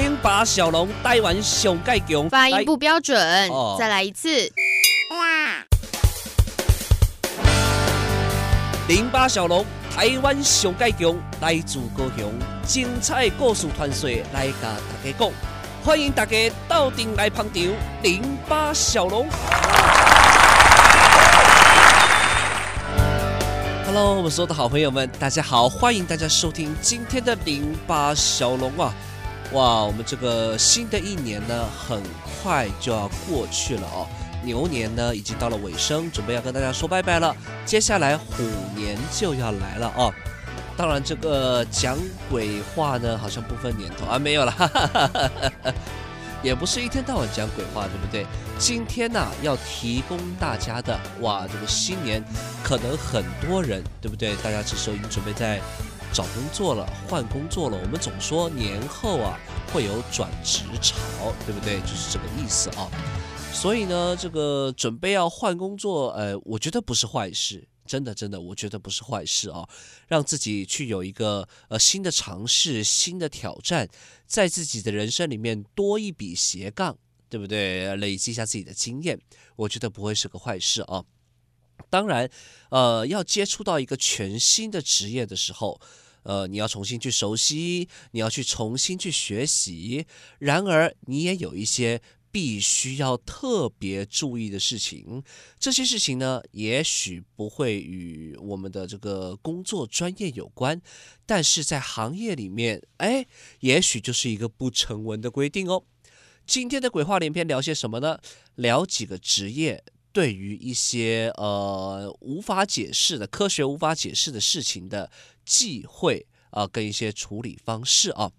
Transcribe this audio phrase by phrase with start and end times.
[0.00, 4.28] 零八小龙台湾上盖强，发音不标准，哦、再来一次。
[5.10, 5.66] 哇
[8.86, 12.32] 零八小龙台湾上盖强，来自高雄，
[12.64, 15.32] 精彩故事传说来甲大家讲，
[15.84, 16.36] 欢迎大家
[16.68, 17.60] 到店来捧场。
[18.04, 19.26] 零八小龙。
[23.84, 28.94] Hello，我们所有的好朋友们，大家好，欢迎大家收听今天的零八小龙啊！
[29.52, 32.02] 哇，我们这个新的一年呢，很
[32.42, 34.06] 快就要过去了哦。
[34.44, 37.34] 牛年呢，已经到了尾声，准备要跟大家说拜拜了。
[37.64, 38.42] 接下来虎
[38.76, 40.12] 年就要来了哦。
[40.76, 41.96] 当然，这个讲
[42.30, 44.52] 鬼话呢，好像不分年头啊，没有了。
[44.52, 45.72] 哈哈哈哈
[46.40, 48.24] 也不是一天到晚讲鬼话，对不对？
[48.60, 52.22] 今天呢、要提供大家的哇，这个新年
[52.62, 54.36] 可能很多人，对不对？
[54.36, 55.60] 大家这时候已经准备在
[56.12, 57.76] 找工作了，换工作了。
[57.76, 59.38] 我们总说年后啊
[59.72, 60.96] 会有转职潮，
[61.46, 61.80] 对不对？
[61.80, 62.90] 就是这个意思啊。
[63.52, 67.66] 所以呢，这个准备要换工作，呃，我觉得不是坏事。
[67.86, 69.66] 真的，真的，我觉得不是坏事啊！
[70.08, 73.88] 让自己去有一个呃新的尝试、新的挑战，
[74.26, 76.98] 在自己的人生里面多一笔斜杠，
[77.30, 77.96] 对不对？
[77.96, 79.18] 累积一下自己的经验，
[79.56, 81.02] 我觉得不会是个坏事啊。
[81.90, 82.30] 当然，
[82.70, 85.80] 呃，要接触到一个全新的职业的时候，
[86.22, 90.06] 呃，你要重新去熟悉，你要去重新去学习。
[90.38, 92.00] 然而，你也有一些。
[92.30, 95.24] 必须要特别注意的事情，
[95.58, 100.80] 这些事情呢，也许不会与我们的这个工作专业有关，
[101.24, 103.26] 但是在行业里面，哎，
[103.60, 105.84] 也许就是一个不成文的规定哦。
[106.46, 108.20] 今天的鬼话连篇聊些什么呢？
[108.54, 109.82] 聊几个职业
[110.12, 115.10] 对于一些呃无法解释的科学无法解释的事情的
[115.44, 118.32] 忌讳啊，跟一些处理方式啊，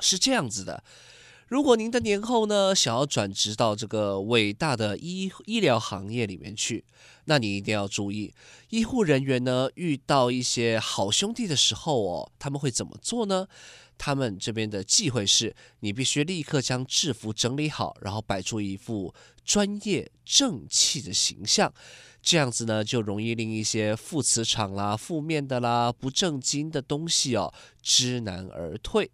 [0.00, 0.84] 是这样子的。
[1.48, 6.84] 如果您的年后呢，想要转职到这个伟大的医医疗行业里面去，
[7.26, 8.32] 那你一定要注意，
[8.70, 13.46] 医护人员呢，遇到一些好兄弟的时候哦，他们会怎么做呢？
[13.96, 19.14] 他们这边的忌讳是，你必须立刻将制服整理好，然后摆出一副
[19.44, 21.72] 专业正气的形象，
[22.20, 29.10] 这样子呢，就容易令一些负磁场啦、负面的啦、不正经的东西哦，知难而退。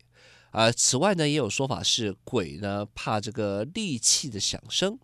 [0.51, 4.99] 啊、此外呢，也有说法是鬼呢怕这个利器的响声，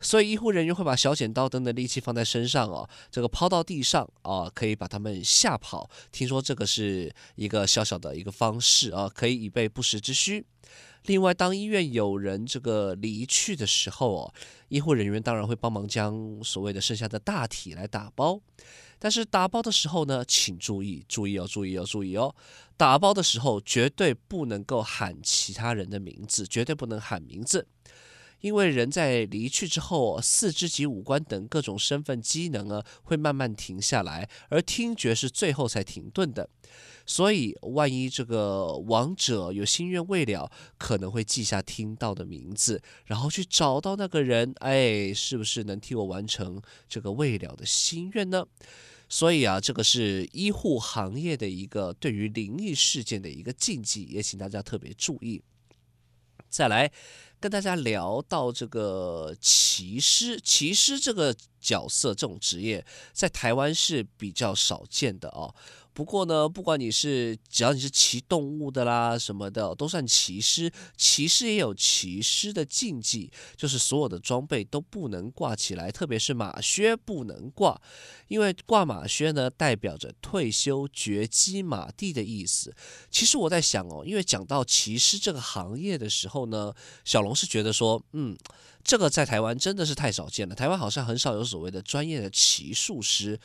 [0.00, 5.88] 所以医护人员会把小剪刀等等利器放在身上哦，这个抛到地上啊、可以把他们吓跑。
[6.12, 10.44] 听说这个是一个小小的一个方式啊、可以以备不时之需。
[11.04, 14.34] 另外，当医院有人这个离去的时候哦，
[14.68, 18.40] 医护人员当然会帮忙将所谓的剩下的大体来打包。
[18.98, 22.34] 但是打包的时候呢，请注意，注意哦，注意哦，注意哦！
[22.78, 27.66] 打包的时候绝对不能够喊其他人的名字，绝对不能喊名字，
[28.40, 36.48] 因为人在离去之后，四肢及五官等各种身份机能呢，会慢慢停下来，而听觉是最后才停顿的。
[37.08, 48.44] 所以，万一这个亡者有心愿未了，可能会记下听到的名字，然后去找到那个人，哎，是不是能替我完成这个未了的心愿呢？
[49.08, 55.40] 所以啊，这个是医护行业的一个对于灵异事件的一个禁忌，也请大家特别注意。
[56.56, 56.90] 再来
[57.38, 65.54] 跟大家聊到这个骑师，骑师这个角色，这种职业在台湾是比较少见的哦。
[65.96, 70.70] 不过呢，不管你是只要你是骑动物的啦什么的，都算骑师。
[70.94, 77.80] 骑师也有骑师的禁忌，就是所有的装备都不能挂起来，特别是马靴不能挂，
[78.28, 82.74] 因为挂马靴呢代表着退休绝迹马地的意思。
[83.10, 86.74] 其实我在想哦，因为讲到骑师这个行业的时候呢，
[87.06, 88.36] 小龙是觉得说，嗯，
[88.84, 93.40] 这个在台湾真的是太少见了，台湾好像很少有所谓的专业的骑术师。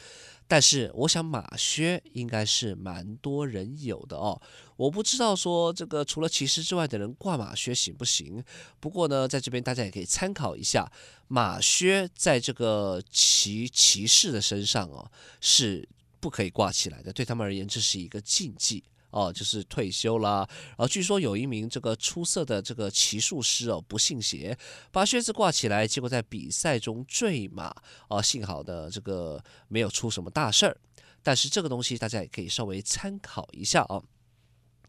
[0.52, 4.42] 但是我想马靴应该是蛮多人有的哦，
[4.76, 8.44] 我不知道说这个除了骑士之外的人挂马靴行不行？
[8.82, 10.92] 不过呢，在这边大家也可以参考一下，
[11.30, 15.10] 马靴在这个骑骑士的身上哦
[15.40, 15.88] 是
[16.20, 18.84] 不可以挂起来的，对他们而言这是一个禁忌。
[19.12, 20.48] 哦，就是退休啦。
[20.70, 24.58] 然后据说有一名这个出色的这个骑术师哦，不信邪，
[24.92, 27.74] 把靴子挂起来，结果在比赛中坠马。
[28.08, 30.78] 哦，幸好的这个没有出什么大事儿。
[31.24, 34.02] 但是这个东西大家也可以稍微参考一下啊。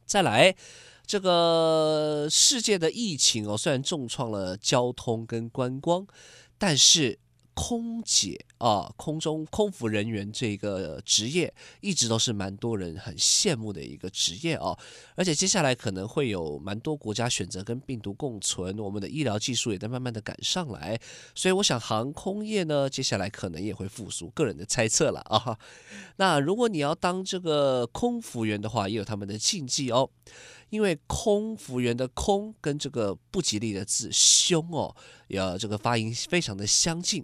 [0.06, 0.54] 再来，
[1.06, 6.06] 这个世界的疫情哦，虽然重创了交通跟观光，
[6.58, 7.18] 但是
[7.54, 14.76] 空姐啊，空中空服人员这个职业，一直都是蛮多人很羡慕的一个职业哦。
[15.14, 20.98] 而且接下来可能会有蛮多国家选择跟病毒共存，我们的医疗技术也在慢慢的赶上来，
[21.34, 25.58] 所以我想航空业呢，接下来可能也会复苏，个人的猜测了啊。
[26.16, 30.08] 那如果你要当这个空服员的话，也有他们的禁忌哦。
[30.72, 34.96] 因为空服员的“空”跟这个不吉利的字“凶”哦，
[35.28, 37.22] 要这个发音非常的相近，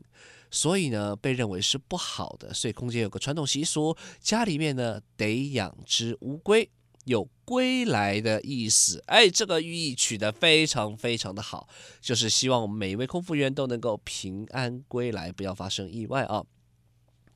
[0.50, 2.53] 所以呢被认为是不好的。
[2.53, 6.69] 所以空姐有个传统习俗，家里面呢得养只乌龟，
[7.05, 9.03] 有归来的意思。
[9.06, 11.67] 哎，这个寓意取得非常非常的好，
[12.03, 16.44] 就是希望我们每一位空服员都能够平安归来，不要发生意外啊。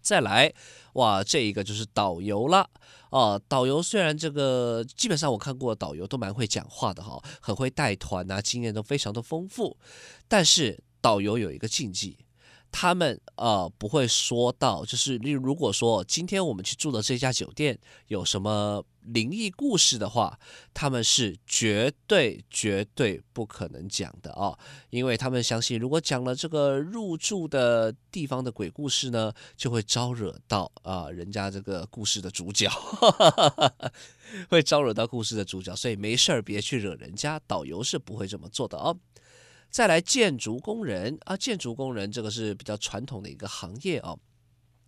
[0.03, 0.53] 再来，
[0.95, 2.69] 哇，这一个就是导游了
[3.11, 3.41] 啊。
[3.49, 9.77] 导游虽然这个基本上我看过导游都蛮会讲话的哈，很会带团呐，经验都非常的丰富，
[10.29, 12.19] 但是导游有一个禁忌。
[12.73, 17.79] 他们呃不会说到，就是例如如果说今天我们去住的这家酒店
[18.09, 20.39] 有什么灵异故事的话，
[20.73, 24.59] 他们是绝对绝对不可能讲的哦，
[24.91, 32.71] 因为他们相信，如果讲了这个入住的地方的鬼故事呢，就会招惹到啊、人家这个故事的主角，
[34.49, 38.97] 会招惹到故事的主角，所以没事儿别去惹人家，导游是不会这么做的哦。
[39.73, 44.19] 再来建筑工人啊，建筑工人这个是比较传统的一个行业哦，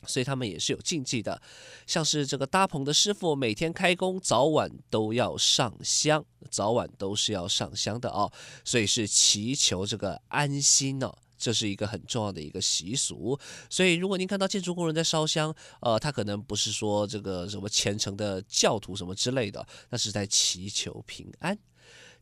[0.06, 1.40] 所以他们也是有禁忌的，
[1.86, 8.30] 像是这个搭棚的师傅每天开工早晚都要上香，早晚都是要上香的哦，
[8.62, 13.38] 所以是祈求这个安心哦，这是一个很重要的一个习俗。
[13.70, 21.58] 所以如果您看到建筑工人在烧香，呃，他可能不是说这个什么虔诚的教徒什么之类的，那是在祈求平安。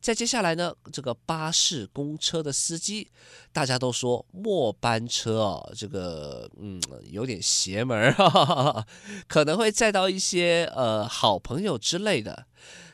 [0.03, 3.09] 再接下来呢，这个巴士公车的司机，
[3.53, 8.87] 大家都说末班车哦，这个嗯有点邪门哈哈哈，
[9.29, 12.47] 可能会载到一些呃好朋友之类的。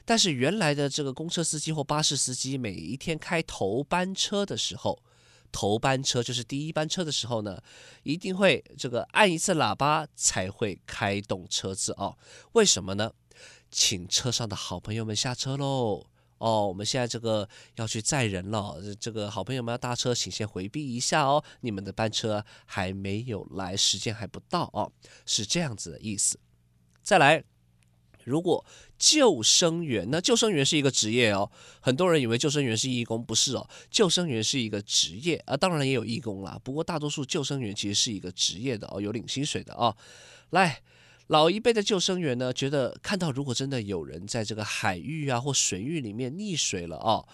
[0.04, 5.02] 但是原来的这个公车司机或巴士司机，每一天开头班车的时候，
[5.50, 7.58] 头班车就是第一班车的时候呢，
[8.02, 12.18] 一定会这个按一次喇叭才会开动车子哦。
[12.52, 13.12] 为什么呢？
[13.70, 16.04] 请车上的好朋友们下车喽。
[16.38, 21.42] 哦，我们现在这个要去载人了，这个好朋友们要搭车，请先回避一下哦。
[21.60, 24.90] 你们的班车还没有来，时间还不到哦，
[25.26, 26.38] 是这样子的意思。
[27.02, 27.42] 再来，
[28.24, 28.64] 如果
[28.98, 31.50] 救生员，那救生员是一个职业哦，
[31.80, 39.96] 很多人以为救生员是义工，不是哦，救生员是一个职业啊，当然也有义工啦，不过大多数救生员其实是一个职业的哦，有领薪水的哦。
[40.50, 40.82] 来。
[41.28, 47.28] 老一辈的救生员呢，觉得看到如果真的有人在这个海域啊或水域里面溺水了哦，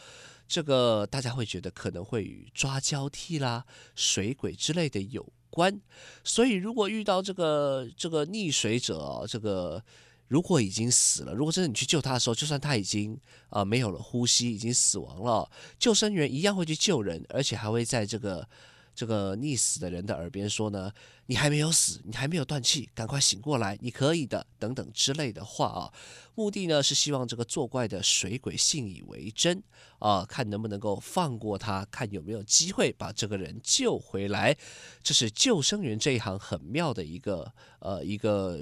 [0.49, 3.64] 这个大家会觉得可能会与抓交替啦、
[3.94, 5.81] 水鬼之类的有关。
[6.25, 9.81] 所以如果遇到这个这个溺水者，这个
[10.26, 13.17] 如果已经死了，如果真的你去救他的时候，就算他已经
[13.50, 15.49] 啊、没有了呼吸，已经死亡了，
[15.79, 18.49] 救生员一样会去救人，而且还会在这个。
[18.94, 20.93] 这个溺死的人的耳边说呢，
[21.26, 25.93] 你还没有死，你还没有断气，赶快醒过来，你可以的，等等之类的话啊。
[26.37, 29.62] 目的呢是希望这个作怪的水鬼信以为真
[29.99, 34.56] 啊，看能不能够放过他，看有没有机会把这个人救回来。
[35.02, 38.61] 这是救生员这一行很妙的一个呃一个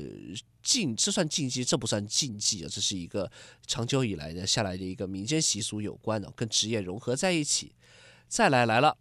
[0.63, 3.31] 禁，这算禁忌，这不算禁忌啊，这是一个
[3.67, 7.73] 长久以来的下来的一个民间习俗有关的，跟职业融合在一起。
[8.29, 8.97] 再来来了。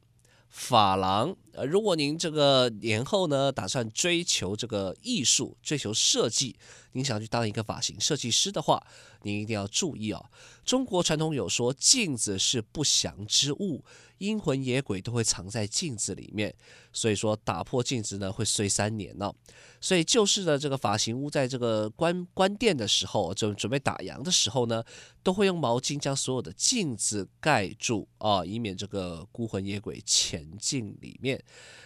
[0.51, 6.55] 发廊，呃，如果您这个年后呢，打算追求这个艺术，追求设计，
[6.93, 8.85] 您想去当一个发型设计师的话，
[9.23, 10.25] 您一定要注意哦。
[10.63, 13.83] 中国传统有说，镜子是不祥之物。
[14.19, 16.53] 阴魂野鬼都会藏在镜子里面，
[16.93, 19.33] 所以说打破镜子呢会碎三年呢、
[19.79, 24.83] 所以旧式的这个发型屋在这个关关店的时候，就准备打烊的时候呢，
[25.23, 31.40] 都会用毛巾将所有的镜子盖住啊、以免这个孤魂野鬼潜进里面。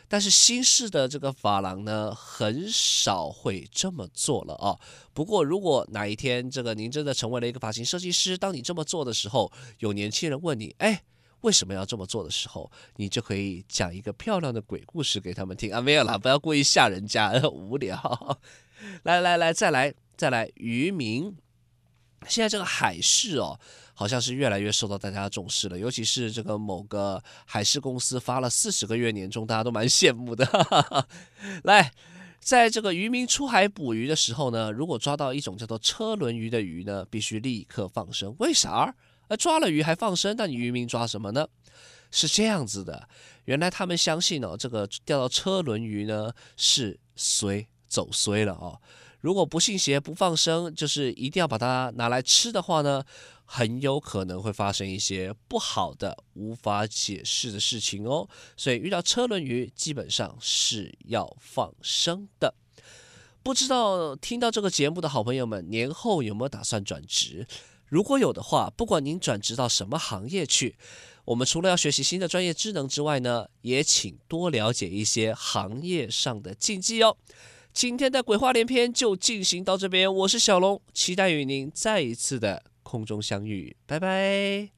[0.08, 4.80] 但是新式的这个发廊呢，很少会这么做了啊、
[5.14, 11.04] 不过如果哪一天这个您真的成为了一个发型设计师，当你这么做的时候，有年轻人问你，哎。
[11.42, 15.80] 为什么要这么做的时候，你就可以讲一个漂亮的鬼故事给他们听啊！
[15.80, 18.40] 没有啦，不要故意吓人家， 无聊。
[19.04, 21.36] 来来来，再来再来，渔民。
[22.28, 23.60] 现在这个海事哦，
[23.96, 25.80] 好像是越来越受到大家重视了。
[25.80, 30.48] 尤其是这个某个海事公司发了四十个月年终，大家都蛮羡慕的。
[31.64, 31.92] 来，
[32.40, 38.36] 在这个渔民出海捕鱼的时候呢，如果抓到一种叫做车轮鱼的鱼呢，必须立刻放生。
[38.38, 38.94] 为啥？
[39.28, 41.48] 而抓了鱼还放生，那你渔民抓什么呢？
[42.12, 43.10] 是这样子的，
[43.46, 48.80] 原来他们相信哦，这个钓到车轮鱼呢是衰走衰了哦。
[49.26, 53.04] 如果不信邪不放生，就是一定要把它拿来吃的话呢，
[53.44, 58.30] 很有可能会发生一些不好的、无法解释的事情哦。
[58.56, 62.54] 所以遇到车轮鱼，基本上是要放生的。
[63.42, 67.48] 不知道听到这个节目的好朋友们，年后有没有打算转职？
[67.88, 70.78] 如果有的话，不管您转职到什么行业去，
[71.26, 77.18] 我们除了要学习新的专业技能之外呢，也请多了解一些行业上的禁忌哦。
[77.76, 84.70] 今天的鬼话连篇就进行到这边，我是小龙，期待与您再一次的空中相遇，拜拜。